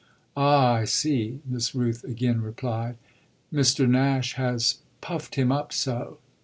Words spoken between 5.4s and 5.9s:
up